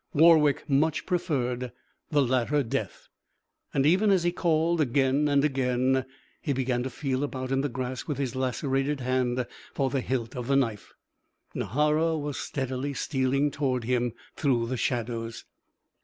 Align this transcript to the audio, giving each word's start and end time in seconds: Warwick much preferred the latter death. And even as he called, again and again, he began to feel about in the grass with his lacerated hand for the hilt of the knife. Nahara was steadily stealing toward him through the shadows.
Warwick 0.15 0.67
much 0.67 1.05
preferred 1.05 1.71
the 2.09 2.23
latter 2.23 2.63
death. 2.63 3.07
And 3.71 3.85
even 3.85 4.09
as 4.09 4.23
he 4.23 4.31
called, 4.31 4.81
again 4.81 5.27
and 5.27 5.45
again, 5.45 6.05
he 6.41 6.53
began 6.53 6.81
to 6.81 6.89
feel 6.89 7.23
about 7.23 7.51
in 7.51 7.61
the 7.61 7.69
grass 7.69 8.07
with 8.07 8.17
his 8.17 8.35
lacerated 8.35 9.01
hand 9.01 9.45
for 9.75 9.91
the 9.91 10.01
hilt 10.01 10.35
of 10.35 10.47
the 10.47 10.55
knife. 10.55 10.95
Nahara 11.53 12.17
was 12.17 12.37
steadily 12.39 12.95
stealing 12.95 13.51
toward 13.51 13.83
him 13.83 14.13
through 14.35 14.65
the 14.65 14.75
shadows. 14.75 15.45